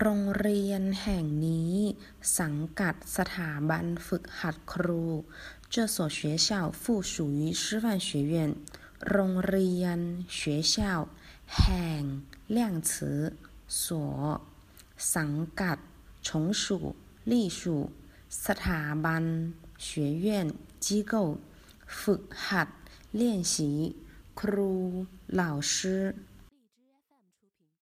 [0.00, 1.74] โรงเรียนแห่งนี้
[2.38, 5.04] สังกัดสถาบันฝึกหัดครู
[5.72, 6.48] 这所学校
[6.80, 8.34] 附属于师范学院
[9.10, 9.98] โรงเรียน
[10.40, 10.40] 学
[10.74, 10.76] 校
[11.58, 12.02] แห่ง
[12.56, 12.58] 量
[12.88, 12.90] 词
[13.82, 13.88] 所
[15.14, 15.30] สัง
[15.60, 15.78] กัด
[16.26, 16.28] 从
[16.62, 16.64] 属
[17.30, 17.60] 隶属
[18.44, 19.24] สถาบัน
[19.86, 19.90] 学
[20.24, 20.26] 院
[20.84, 21.14] 机构
[21.98, 22.68] ฝึกหัด
[23.20, 23.22] 练
[23.52, 23.54] 习
[24.38, 24.74] ครู
[25.40, 25.72] 老师